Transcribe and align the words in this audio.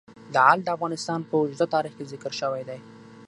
لعل 0.35 0.59
د 0.63 0.67
افغانستان 0.75 1.19
په 1.29 1.33
اوږده 1.39 1.65
تاریخ 1.73 1.93
کې 1.97 2.09
ذکر 2.11 2.31
شوی 2.41 2.63
دی. 2.69 2.79